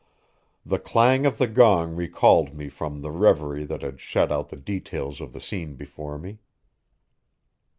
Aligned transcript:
The 0.65 0.79
clang 0.79 1.27
of 1.27 1.37
the 1.37 1.45
gong 1.45 1.95
recalled 1.95 2.55
me 2.55 2.69
from 2.69 3.03
the 3.03 3.11
reverie 3.11 3.65
that 3.65 3.83
had 3.83 4.01
shut 4.01 4.31
out 4.31 4.49
the 4.49 4.55
details 4.57 5.21
of 5.21 5.31
the 5.31 5.39
scene 5.39 5.75
before 5.75 6.17
me. 6.17 6.39